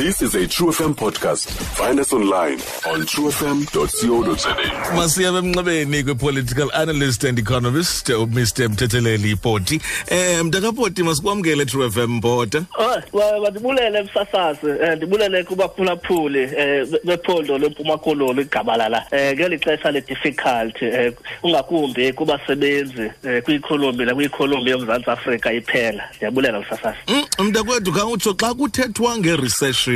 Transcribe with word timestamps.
This 0.00 0.22
is 0.22 0.34
a 0.34 0.46
True 0.48 0.68
FM 0.68 0.94
podcast. 0.94 1.50
Find 1.76 2.00
us 2.00 2.10
online 2.14 2.54
on 2.88 3.00
truefm.co.za. 3.04 4.54
masiya 4.96 5.28
emnxebeni 5.38 6.02
kwe-political 6.04 6.70
analyst 6.74 7.24
and 7.24 7.38
economist 7.38 8.08
umr 8.08 8.68
mthetheleli 8.70 9.36
poti 9.36 9.80
um 10.10 10.46
mntakapoti 10.46 11.02
masikwamkele 11.02 11.64
true 11.66 11.86
f 11.86 11.96
m 11.96 12.20
pota 12.20 12.64
Oh, 12.78 13.40
mandibulele 13.42 14.02
msasazi 14.02 14.66
eh 14.82 14.96
ndibulele 14.96 15.44
kubaphulaphuli 15.44 16.38
eh 16.56 16.86
bephondo 17.04 17.58
lempuma 17.58 17.98
koloni 17.98 18.40
igabalala 18.42 19.06
eh 19.10 19.34
ngeli 19.36 19.58
xesha 19.58 19.90
le 19.90 20.00
difficult 20.00 20.82
eh 20.82 21.12
ungakumbi 21.42 22.12
kubasebenzi 22.12 23.10
eh 23.24 23.42
kwi-economy 23.42 24.04
nakwi-economy 24.04 24.70
yomzantsi 24.70 25.10
Afrika 25.10 25.52
iphela. 25.52 26.02
Ndiyabulela 26.16 26.60
msasazi 26.60 26.98
Mm, 27.08 27.24
mntakwethu 27.38 27.92
khawutsho 27.92 28.34
xa 28.34 28.54
kuthethwa 28.54 29.18
nge-recession 29.18 29.89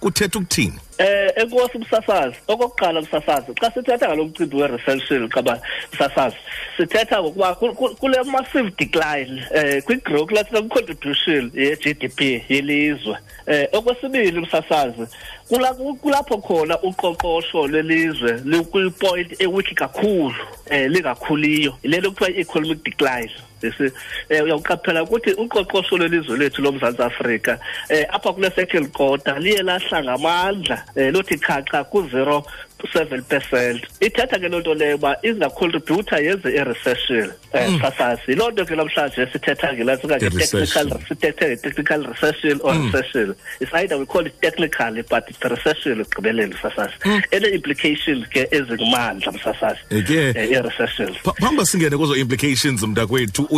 kuthetha 0.00 0.38
ukuthini? 0.38 0.78
Eh 1.00 1.32
enkosi 1.36 1.78
msasazi 1.78 2.36
okokuqala 2.48 3.00
msasazi 3.00 3.52
xa 3.60 3.70
sithetha 3.74 4.06
ngalo 4.08 4.24
mcimbi 4.24 4.56
we-recession 4.56 5.28
qaba 5.28 5.60
msasazi 5.92 6.36
sithetha 6.76 7.20
ngokuba 7.22 7.54
ku- 7.54 7.74
ku- 7.74 7.94
kule 7.96 8.22
massive 8.22 8.70
decline 8.78 9.44
eh 9.54 9.82
kwi-growth 9.84 10.30
lathi 10.32 10.68
contribution 10.68 11.50
ye-GDP 11.54 12.20
yelizwe. 12.48 13.16
Eh 13.46 13.68
okwesibili 13.72 14.40
msasazi 14.40 15.06
kula- 15.48 15.74
kulapho 16.00 16.38
khona 16.38 16.78
uqoqosho 16.82 17.66
lwelizwe 17.66 18.40
likwipoint 18.44 19.40
ewikhi 19.40 19.74
kakhulu 19.74 20.34
eh 20.70 20.90
lingakhuliyo. 20.90 21.74
Lelo 21.82 22.10
kuthiwa 22.10 22.30
i-economic 22.30 22.84
decline. 22.84 23.30
Bese 23.62 23.92
eh 24.28 24.44
uyawuqaphela 24.44 25.02
ukuthi 25.02 25.30
uqoqosho 25.32 25.96
lwelizwe 25.96 26.38
lethu 26.38 26.62
lomzantsi 26.62 27.02
Afrika 27.02 27.58
eh 27.88 28.06
apha 28.10 28.32
kule 28.32 28.50
second 28.50 28.88
quarter 28.92 29.38
liye 29.40 29.62
Eh, 30.96 31.08
um 31.08 31.12
lothi 31.14 31.38
cha 31.38 31.62
cha 31.62 31.84
ku-zero 31.84 32.44
7 32.92 33.22
percent. 33.22 33.80
Ithetha 34.00 34.38
ke 34.38 34.48
loo 34.48 34.60
nto 34.60 34.74
leyo 34.74 34.96
uba 34.96 35.16
izacontributa 35.22 36.18
yenze 36.18 36.50
irecession. 36.54 37.32
Eh, 37.52 37.68
mm. 37.68 37.74
Um 37.74 37.80
sasas 37.80 38.20
yiloo 38.28 38.50
nto 38.50 38.64
ke 38.64 38.76
namhlanje 38.76 39.26
sithetha 39.32 39.72
ngelasika 39.72 40.16
nge-technical 40.16 41.00
sithethe 41.08 41.48
nge-technical 41.48 42.06
recession 42.06 42.60
or 42.60 42.72
mm. 42.72 42.92
recession. 42.92 43.34
It's 43.60 43.72
either 43.74 43.98
we 43.98 44.06
call 44.06 44.26
it 44.26 44.40
technically 44.42 45.02
but 45.02 45.24
it's 45.28 45.44
recession 45.44 46.00
ekugqibeleni 46.00 46.54
sasas 46.62 46.92
ene-implications 47.30 48.24
mm. 48.24 48.30
ke 48.32 48.48
ezingumandla 48.50 49.32
msasas 49.32 49.78
eh, 49.90 50.50
i-recession 50.50 51.14
phambi 51.40 51.66
singene 51.66 51.96
kwezo 51.96 52.16
implications 52.16 52.82
mntakwethu 52.82 53.48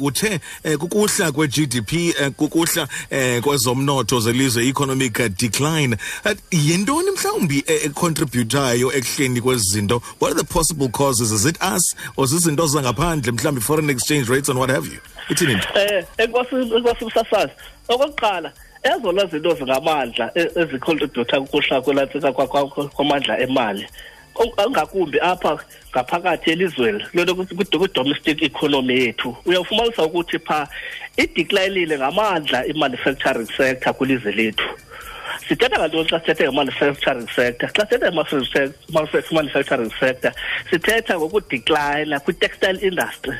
uthe 0.00 0.40
eh, 0.64 0.76
kukuhla 0.78 1.32
kwe-gdp 1.32 1.92
kukuhla 2.36 2.88
um 3.10 3.40
kwezomnotho 3.42 4.20
zelizwe 4.20 4.64
i-economic 4.64 5.28
decline. 5.38 5.96
Yintoni 6.50 7.10
mhlawumbi 7.10 7.64
econtribute 7.66 8.47
econtributayo 8.52 8.92
ekuhleni 8.92 9.40
kwezi 9.40 9.64
zinto 9.72 10.02
what 10.20 10.32
are 10.32 10.34
the 10.42 10.44
possible 10.44 10.88
causes? 10.88 11.32
Is 11.32 11.44
it 11.46 11.56
us 11.62 11.94
or 12.16 12.26
zizinto 12.26 12.66
zangaphandle 12.66 13.32
mhlawumbi 13.32 13.60
foreign 13.60 13.90
exchange 13.90 14.28
rates 14.28 14.48
and 14.48 14.58
what 14.58 14.70
have 14.70 14.86
you? 14.86 14.98
Ithini 15.30 15.54
nto 15.54 15.68
eh 15.80 16.04
enkosi 16.18 16.54
enkosi 16.56 17.04
msasazi 17.04 17.52
okokuqala 17.88 18.52
ezona 18.82 19.26
zinto 19.26 19.54
zingamandla 19.54 20.30
e- 20.34 20.50
ezicontributor 20.60 21.44
kuhla 21.46 21.80
kwelantsika 21.80 22.32
kwa- 22.32 22.46
kwa- 22.48 22.88
kwamandla 22.88 23.38
emali. 23.40 23.86
O- 24.34 24.70
ngakumbi 24.70 25.20
apha 25.20 25.58
ngaphakathi 25.90 26.50
elizweni 26.50 27.04
lento 27.14 27.34
kwi-domestic 27.34 28.42
economy 28.42 28.94
yethu 29.00 29.36
uyawufumanisa 29.46 30.02
ukuthi 30.04 30.38
pha 30.38 30.68
ideclinile 31.16 31.98
ngamandla 31.98 32.66
i-manufacturing 32.66 33.48
sector 33.56 33.94
kwilizwe 33.94 34.32
lethu. 34.32 34.64
Sithetha 35.48 35.78
ngantoni 35.78 36.08
xa 36.10 36.18
sithethe 36.20 36.44
nge-manufacturing 36.48 37.28
sector. 37.36 37.68
Xa 37.76 37.84
sithetha 37.90 38.10
nge-manufacturing 38.10 39.92
sector. 40.00 40.32
Sithetha 40.70 41.14
ngokudeclina 41.18 42.20
kwi-textile 42.24 42.80
industry. 42.82 43.36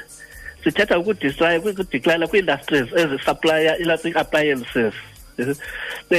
Sithetha 0.65 0.99
ukudecline 0.99 1.61
kudecline 1.61 2.27
kwi-industries 2.27 2.89
ezisuplya 2.93 3.77
electric 3.79 4.17
appliances. 4.17 4.95
Um 5.39 5.55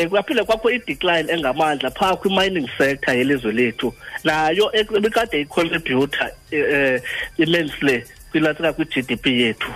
kwaphinde 0.10 0.44
kwakho 0.48 0.72
i-decline 0.72 1.28
engamandla 1.34 1.92
phaa 1.92 2.16
kwi-mining 2.16 2.70
sector 2.78 3.14
yelizwe 3.16 3.52
lethu. 3.52 3.94
Nayo 4.24 4.72
ek- 4.74 4.96
ebikade 4.96 5.42
icontributor 5.42 6.32
um 6.54 7.00
immensely 7.38 8.04
kwilatsika 8.32 8.74
kwi-G_D_P 8.74 9.26
yethu. 9.42 9.72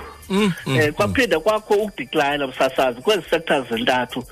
Eh 0.77 0.93
kwaphinde 0.93 1.39
kwakho 1.39 1.73
ukudecline 1.73 2.45
msasazi 2.47 3.01
kwezi 3.01 3.23
sectors 3.29 3.69
zintathu. 3.69 4.23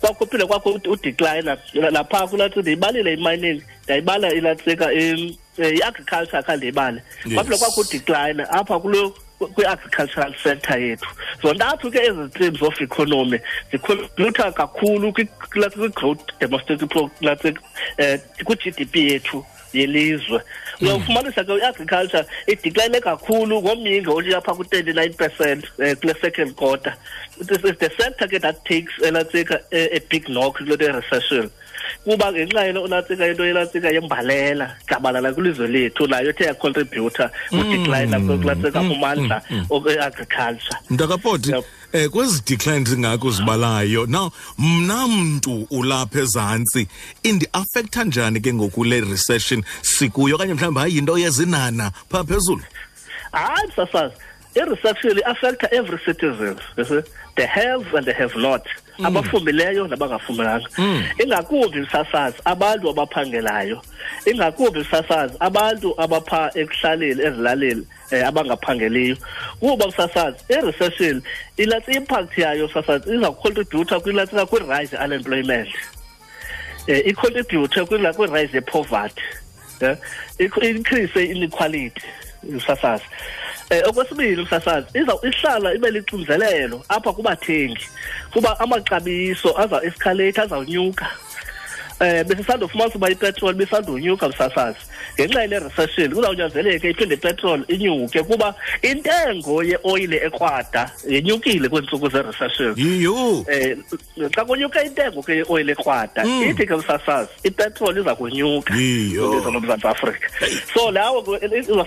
Kwakho 0.00 0.26
phinde 0.26 0.46
kwakho 0.46 0.70
u- 0.70 0.90
udecline 0.92 1.56
lapha 1.90 2.26
kulathi 2.26 2.60
ndiyibalile 2.60 3.12
i-mining 3.14 3.62
ndiyayibala 3.84 4.32
ilatsika 4.32 4.92
i-agriculture 4.92 6.42
kha 6.42 6.56
ndiyibale 6.56 7.02
Yes. 7.24 7.34
kwaphinde 7.34 7.58
kwakho 7.58 7.80
udecline 7.80 8.42
apha 8.50 8.80
kulo 8.80 9.14
kwi-agricultural 9.54 10.34
sector 10.42 10.78
yethu. 10.78 11.06
Zontathu 11.42 11.90
ke 11.90 11.98
ezi 11.98 12.28
streams 12.30 12.62
of 12.62 12.80
economy 12.80 13.40
zicontributa 13.72 14.52
kakhulu 14.52 15.12
kwi- 15.12 15.28
kwi- 15.52 15.70
kwi-growth 15.70 16.20
domestic 16.40 16.78
pro- 16.88 17.10
kwi- 17.20 17.56
eh, 17.96 18.20
kwi-G_D_P 18.44 18.94
yethu. 19.12 19.44
Yelizwe. 19.72 20.40
Uyawufumanisa 20.80 21.44
ke 21.44 21.52
i-agriculture 21.52 22.24
idecline 22.46 23.00
kakhulu 23.00 23.62
ngomyinge 23.62 24.10
othi 24.10 24.34
apha 24.34 24.54
ku-thirty-nine 24.54 25.12
percent 25.12 25.64
um 25.78 25.94
kule 25.96 26.14
second 26.20 26.56
quarter. 26.56 26.94
This 27.38 27.64
is 27.64 27.78
the 27.78 27.90
sector 27.98 28.28
ke 28.28 28.40
that 28.40 28.64
takes 28.64 28.92
elatsika 29.02 29.60
a 29.72 30.00
big 30.08 30.28
knock 30.28 30.56
kule 30.56 30.76
nto 30.76 30.84
ye-recession 30.84 31.50
kuba 32.04 32.32
ngenxa 32.32 32.64
yento 32.64 32.82
olatsika 32.82 33.26
into 33.26 33.44
elatsika 33.44 33.90
yembalela 33.90 34.76
gabalala 34.86 35.32
kwilizwe 35.32 35.68
lethu 35.68 36.06
nayo 36.06 36.30
ethe 36.30 36.44
yacontributa 36.44 37.30
kudecline 37.50 38.20
kulatsika 38.20 38.80
kumandla 38.80 39.42
okwe-agriculture 39.70 40.76
mntakapoti 40.90 41.50
Yep. 41.52 41.64
Eh 41.92 42.08
kwezi 42.10 42.42
decline 42.46 42.84
zingako 42.84 43.30
zibalayo. 43.30 44.06
Now 44.06 44.30
mna 44.58 45.08
mntu 45.08 45.66
ulapha 45.70 46.18
ezantsi 46.18 46.88
indi-affecta 47.22 48.04
njani 48.04 48.40
ke 48.40 48.54
ngoku 48.54 48.84
le 48.84 49.00
recession 49.00 49.64
sikuyo? 49.82 50.34
Okanye 50.36 50.54
mhlawumbi 50.54 50.80
hayi 50.80 50.96
yinto 50.96 51.18
yezinana 51.18 51.92
phaa 52.10 52.24
phezulu? 52.24 52.62
Hayi 53.32 53.68
msasazi 53.68 54.14
i-reception 54.54 55.18
i-affecta 55.18 55.68
every 55.72 55.98
citizen 56.04 56.56
you 56.76 56.84
see? 56.84 57.02
The 57.36 57.46
have 57.46 57.94
and 57.94 58.06
the 58.06 58.12
have 58.12 58.36
not. 58.36 58.62
Abafumileyo 59.04 59.88
nabangafumelanga. 59.88 60.68
Ingakumbi 61.24 61.80
msasazi 61.80 62.36
abantu 62.44 62.90
abaphangelayo. 62.90 63.82
Ingakumbi 64.26 64.80
msasazi 64.80 65.34
abantu 65.40 65.94
abapha 66.00 66.50
ekuhlaleni 66.54 67.22
ezilalini 67.22 67.86
eh, 68.10 68.26
abangaphangeliyo. 68.28 69.16
Kuba 69.60 69.86
msasazi 69.88 70.36
i-recession 70.48 71.22
ilatsi 71.56 71.92
impact 71.92 72.38
yayo 72.38 72.66
msasazi 72.68 73.14
izakucontributa 73.14 74.00
kwilatsika 74.00 74.46
kwi-rise 74.46 74.96
unemployment. 75.04 75.68
Eh 76.86 77.06
icontribute 77.06 77.84
kwila 77.84 78.12
kwi-rise 78.12 78.54
yepoverty. 78.56 79.22
Yeah 79.80 79.96
Ikho- 80.38 80.70
increase 80.70 81.24
inequality 81.24 82.02
msasazi. 82.42 83.04
Eh 83.70 83.82
okwesibili 83.88 84.42
msasazi 84.42 84.86
iza 84.98 85.12
ihlala 85.22 85.74
ibe 85.74 85.90
lixinzelelo 85.90 86.84
apha 86.88 87.12
kubathengi 87.12 87.86
kuba 88.32 88.60
amaxabiso 88.60 89.58
aza 89.60 89.82
escalate 89.84 90.40
azawunyuka. 90.40 91.06
Eh 92.00 92.24
besisandofumanisa 92.24 92.96
uba 92.96 93.10
ipetrol 93.10 93.54
bisandonyuka 93.54 94.28
msasazi. 94.28 94.78
Ngenxa 95.20 95.40
yale 95.40 95.58
recession 95.58 96.14
kuzawunyanzeleka 96.14 96.88
iphinde 96.88 97.14
ipetrol 97.14 97.64
inyuke 97.68 98.22
kuba 98.22 98.54
intengo 98.82 99.62
yeoyile 99.64 100.16
ekrwada 100.16 100.90
yenyukile 101.08 101.68
kweentsuku 101.68 102.08
ze-recession. 102.08 102.74
Yiyo. 102.76 103.44
Eh 103.48 103.76
xa 104.34 104.44
kunyuka 104.44 104.84
intengo 104.84 105.22
ke 105.22 105.32
yeoil 105.36 105.70
ekrwada 105.70 106.24
ithi 106.24 106.66
ke 106.66 106.76
msasazi 106.76 107.30
ipetrol 107.44 107.98
iza 107.98 108.14
kunyuka 108.14 108.74
Yiyo. 108.74 109.28
kwilizwe 109.28 109.52
lomzantsi 109.52 109.86
afrika. 109.86 110.28
So 110.74 110.90
lawo 110.90 111.38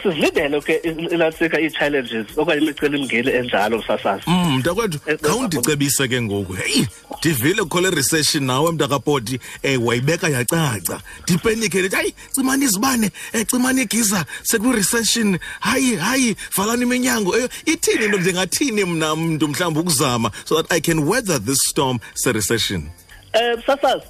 sizilindele 0.04 0.62
ke 0.62 0.76
ilatsika 1.12 1.62
ii-challenges 1.62 2.38
okanye 2.38 2.62
imicelimngeni 2.62 3.32
enjalo 3.32 3.78
msasazi. 3.78 4.24
Mm, 4.28 4.56
mntakwethu 4.58 5.00
Eh, 5.08 5.18
khawundicebise 5.22 6.08
ke 6.08 6.22
ngoku. 6.22 6.54
Heyi 6.54 6.88
ndivile 7.20 7.64
kho 7.66 7.82
le 7.82 7.90
recession 7.90 8.44
nawe 8.44 8.72
mntakapoti 8.72 9.40
um 9.64 9.86
wayibeka 10.04 10.30
yacaca 10.30 11.00
ndipenike 11.24 11.80
ndithi 11.80 11.96
hayi 11.96 12.14
cimani 12.32 12.66
izibane 12.66 13.12
um 13.34 13.46
cimani 13.46 13.82
igiza 13.82 14.26
sekwi-recession 14.44 15.40
hayi 15.60 15.96
hayi 15.96 16.36
valani 16.58 16.82
iminyango 16.84 17.38
Eh, 17.38 17.50
ithini 17.66 18.06
into 18.06 18.18
ndingathini 18.18 18.86
mna 18.86 19.16
mntu 19.16 19.48
mhlawumbi 19.48 19.80
ukuzama 19.80 20.32
so 20.46 20.56
that 20.62 20.72
i 20.72 20.82
can 20.82 21.00
weather 21.00 21.40
this 21.40 21.60
storm 21.70 22.00
se-recession 22.14 22.90
eh 23.34 23.58
msasazi 23.58 24.04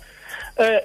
eh 0.58 0.82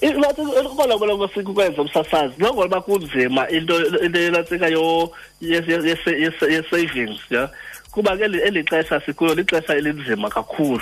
ilathi 0.00 0.42
kolabona 0.76 1.16
kwasikukwenza 1.16 1.82
umsasazi 1.82 2.34
njengoba 2.38 2.80
kunzima 2.80 3.48
into 3.50 3.86
into 4.04 4.20
elatsika 4.20 4.68
yo 4.68 5.10
ye-savings 5.40 7.20
ya 7.30 7.50
kuba 7.90 8.16
ke 8.16 8.24
eli- 8.24 8.40
eli 8.42 8.62
xesha 8.64 9.00
sikuyo 9.00 9.34
lixesha 9.34 9.74
elinzima 9.76 10.28
kakhulu. 10.30 10.80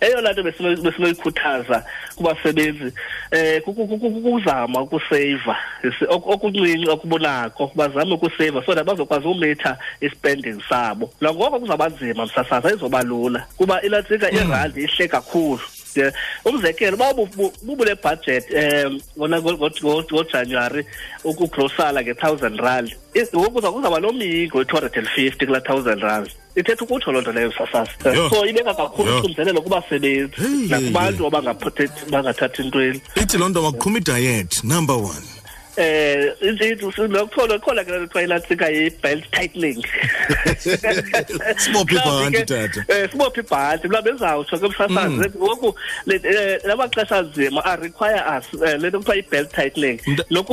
Eyona 0.00 0.32
nto 0.32 0.42
besino- 0.42 0.82
besinoyikhuthaza 0.82 1.84
kubasebenzi 2.16 2.92
um 3.32 3.74
kukuzama 3.74 4.80
ukuseyiva 4.82 5.56
Yisi- 5.84 6.06
oku- 6.08 6.30
okuncinci 6.32 6.88
okubonako 6.88 7.72
bazame 7.74 8.14
ukuseyiva 8.14 8.62
so 8.64 8.74
that 8.74 8.86
bazokwazi 8.86 9.26
umitha 9.26 9.78
ispending 10.00 10.62
sabo. 10.68 11.10
Nangoko 11.20 11.60
kuzawuba 11.60 11.88
nzima 11.88 12.26
msasaza 12.26 12.72
izoba 12.72 13.02
lula 13.02 13.46
kuba 13.56 13.82
ilantsika 13.82 14.30
irandi 14.30 14.82
ihle 14.84 15.08
kakhulu. 15.08 15.60
Yeah. 15.96 16.12
umzekelo 16.44 16.96
uba 16.96 17.14
bu- 17.14 17.28
bu- 17.36 17.52
bubule 17.62 17.94
budget 17.94 18.44
um 18.52 19.00
ngona 19.18 19.38
ngo- 19.40 19.56
ngo- 19.56 19.70
ngo- 19.80 20.04
ngojanuwari 20.12 20.84
ukugrosala 21.24 22.02
nge-thousand 22.02 22.58
rand 22.60 22.94
I- 23.14 23.24
ngoku 23.36 23.50
kuza- 23.60 23.72
kuzawuba 23.72 24.00
nomyingo 24.00 24.58
we-two 24.58 24.76
hundred 24.76 24.96
and 24.98 25.08
fifty 25.08 25.46
kulaa 25.46 25.60
thousand 25.60 26.02
rand 26.02 26.30
ithetha 26.56 26.84
ukutsho 26.84 27.12
loo 27.12 27.20
nto 27.20 27.32
leyo 27.32 27.52
sasasa 27.52 28.12
Yho. 28.14 28.30
so 28.30 28.46
ibeka 28.46 28.74
kakhulu 28.74 29.08
Yho. 29.10 29.18
uxinzelelo 29.20 29.60
kubasebenzi 29.62 30.32
Hey, 30.36 30.48
hey, 30.48 30.68
nakubantu 30.68 31.26
abangaprotect- 31.26 32.10
bangathathi 32.10 32.62
ntweni 32.62 33.00
ithi 33.16 33.38
loo 33.38 33.48
nto 33.48 33.62
makuqhuma 33.62 33.98
idiet 33.98 34.64
number 34.64 34.96
one 34.96 35.24
eh 35.76 36.32
lokuthola 37.08 37.58
khona 37.58 37.84
ke 37.86 37.92
kuthiwa 37.92 38.22
ilantsika 38.24 38.68
yi-belt 38.68 39.24
tightening. 39.32 39.82
Sibophe 41.58 41.94
ibhanti, 41.94 42.44
tata. 42.44 42.84
eh 42.88 43.08
sibophe 43.10 43.40
ibhanti? 43.40 43.88
Mhlawumbi 43.88 44.10
ezawutsho 44.10 44.58
ke 44.58 44.68
msasazi. 44.68 45.30
Ngoku 45.38 45.74
le- 46.06 46.20
eh, 46.24 46.60
la 46.64 46.76
maxesha 46.76 47.22
nzima 47.22 47.64
arequire 47.64 48.22
us 48.38 48.44
eh, 48.66 48.80
le 48.80 48.88
nto 48.88 48.98
kuthiwa 48.98 49.16
i-belt 49.16 49.52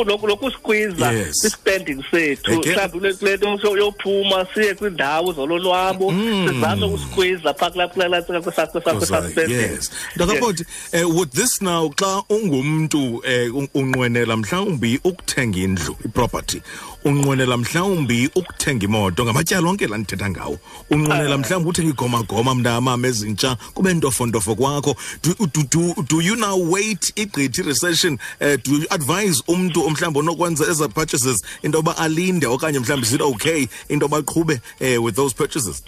loku 0.04 0.28
lokusqueeza 0.28 1.14
i-spending 1.14 2.04
sethu. 2.12 2.52
Mhlawumbi 2.52 2.88
kule- 2.88 3.14
nto 3.56 3.78
yophuma 3.78 4.46
siye 4.54 4.74
kwiindawo 4.76 5.34
zolonwabo 5.34 6.12
sizame 6.48 6.86
ukusqueeza 6.86 7.54
phaa 7.54 7.70
kulaa 7.70 7.88
kulaa 7.88 8.08
lantsika 8.08 8.40
kwesa- 8.42 8.68
kwesa- 8.68 8.94
kwesa 8.94 9.18
Yes. 9.24 9.32
spending 9.32 9.54
yes. 9.62 9.92
ndakaboti 10.16 10.66
um 10.94 11.18
with 11.18 11.30
this 11.32 11.62
now 11.62 11.90
xa 11.90 12.24
ungumntu 12.30 13.24
um 13.56 13.68
unqwenela 13.74 14.38
mhlawumbi 14.38 15.00
ukuthenga 15.14 15.60
indlu 15.60 15.96
iproperty. 16.06 16.62
Unqwenela 17.06 17.58
mhlawumbi 17.58 18.30
ukuthenga 18.36 18.86
imoto 18.86 19.26
ngamatyala 19.26 19.70
onke 19.70 19.88
la 19.88 19.98
ndithetha 19.98 20.30
ngawo. 20.30 20.60
Unqwenela 20.90 21.38
mhlawumbi 21.38 21.70
uthenga 21.70 21.90
igomagoma 21.90 22.56
mntamam 22.56 23.06
ezintsha 23.06 23.58
kube 23.74 23.94
ntofontofo 23.94 24.56
kwakho. 24.56 24.96
Do, 25.24 25.34
do, 25.48 25.64
do, 25.70 26.04
do 26.08 26.22
you 26.22 26.36
now 26.36 26.58
wait 26.58 27.14
igqithi 27.16 27.62
i-recession 27.62 28.20
um 28.42 28.58
do 28.64 28.72
you 28.72 28.88
advise 28.90 29.44
umntu 29.48 29.90
mhlawumbi 29.90 30.20
onokwenza 30.20 30.66
eza 30.72 30.88
purchases 30.88 31.44
into 31.64 31.78
yoba 31.78 31.98
alinde 31.98 32.48
okanye 32.48 32.80
mhlawumbi 32.80 33.08
zithi 33.08 33.24
okay 33.24 33.68
into 33.90 34.06
yoba 34.06 34.18
aqhube 34.18 34.62
um 34.82 35.04
with 35.04 35.16
those 35.16 35.34
purchases? 35.36 35.84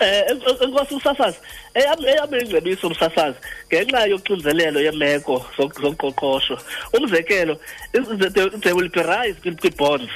Eh 0.00 0.24
enkosi 0.60 0.94
umsasazi 0.94 1.36
eyam 1.74 2.04
eyam 2.06 2.34
ingcebiso 2.34 2.86
umsasazi 2.86 3.36
ngenxa 3.68 4.06
yoxinzelelo 4.06 4.80
yemeko 4.80 5.46
zok- 5.58 5.80
zoqoqosho. 5.80 6.58
Umzekelo 6.92 7.58
is- 8.62 8.64
there 8.64 8.74
there 8.74 8.74
will 8.74 8.88
be 8.88 9.02
rise 9.02 9.34
kwi- 9.42 9.56
kwi-bonds 9.60 10.10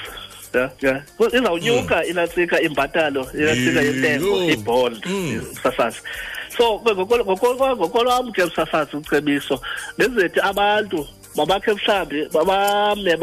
Yeah, 0.53 0.69
yeah. 0.81 1.01
Ku- 1.17 1.29
izawunyuka 1.37 2.05
inantsika 2.05 2.61
imbhatalo 2.61 3.27
inantsika 3.33 3.81
yentengo 3.81 4.27
Yho. 4.27 4.49
ibond 4.49 5.05
msasazi 5.51 5.97
so 6.57 6.79
ngokolwam 7.75 8.31
ke 8.31 8.45
msasazi 8.45 8.97
ucebiso 8.97 9.61
nezithi 9.97 10.39
abantu 10.39 11.07
mabakhe 11.35 11.73
mhlawumbi 11.73 12.27
bame 12.33 13.17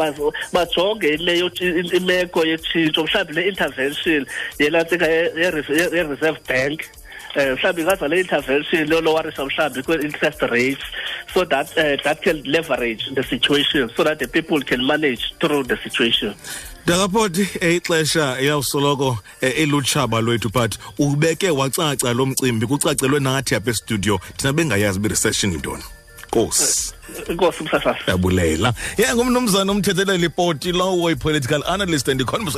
bajonge 0.53 1.09
imeko 1.97 2.45
yetshintsho 2.47 3.03
mhlawumbi 3.05 3.35
ne-intervention 3.35 4.27
yenantsika 4.59 5.07
ye- 5.07 5.33
ye- 5.37 5.65
ye- 5.69 5.91
ye-reserve 5.97 6.39
bank. 6.49 6.81
Um 7.37 7.43
mhlawumbi 7.57 7.83
ingaza 7.83 8.09
le 8.09 8.21
intervention 8.21 8.89
lolowarisa 8.89 9.45
mhlawumbi 9.45 9.83
kwe-interest 9.83 10.43
rates. 10.43 10.85
So 11.35 11.45
that 11.45 11.77
uh, 11.77 11.97
that 12.05 12.23
can 12.23 12.43
leverage 12.45 13.11
the 13.15 13.23
situation 13.23 13.91
so 13.97 14.05
that 14.05 14.19
the 14.21 14.29
people 14.29 14.61
can 14.61 14.87
manage 14.87 15.35
through 15.41 15.65
the 15.65 15.77
situation. 15.77 16.35
Ndakapoti 16.87 17.49
eh, 17.61 17.77
ixesha 17.77 18.41
iyawusoloko 18.41 19.09
um 19.09 19.19
ilutshaba 19.57 20.21
lwethu 20.21 20.51
but 20.53 20.79
ubeke 20.99 21.51
wacaca 21.51 22.15
lo 22.15 22.27
mcimbi 22.27 22.67
kucacelwe 22.67 23.21
nathi 23.21 23.55
apha 23.55 23.71
estudio 23.71 24.21
thina 24.37 24.53
bengayazi 24.53 24.99
uba 24.99 25.09
i-recession 25.09 25.53
yintoni. 25.53 25.83
Nkosi. 26.27 26.95
Inkosi 27.31 27.65
msasasi 27.65 28.01
yabulela 28.07 28.75
ye 28.99 29.15
ngumnumzana 29.15 29.73
umthethelela 29.73 30.27
ipoti 30.27 30.73
lowo 30.73 31.11
i-political 31.11 31.63
analyst 31.67 32.09
and 32.09 32.21
economist. 32.21 32.57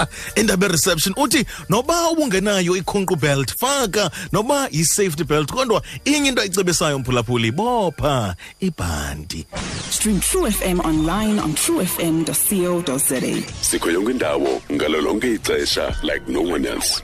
Yacaca 0.00 0.08
indaba 0.36 0.66
e-reception 0.66 1.14
uthi 1.16 1.44
noba 1.68 2.10
ubungenayo 2.10 2.76
ikhonqu 2.76 3.16
belt 3.16 3.54
faka. 3.58 4.10
Noba 4.32 4.68
yi-safety 4.70 5.24
belt 5.24 5.50
kodwa 5.52 5.82
inye 6.04 6.28
into 6.28 6.42
ayicebisayo 6.42 6.98
mphulaphuli 6.98 7.52
bopha 7.52 8.34
ibhanti 8.60 9.46
Stream 9.90 10.20
True 10.20 10.50
FM 10.50 10.80
online 10.80 11.38
on 11.40 11.54
truefm.co.za. 11.54 13.20
sikho 13.60 13.90
yonke 13.90 14.10
indawo 14.10 14.62
ngalo 14.72 15.00
lonke 15.00 15.34
ixesha 15.34 15.96
like 16.02 16.28
no 16.28 16.40
one 16.42 16.66
else. 16.66 17.02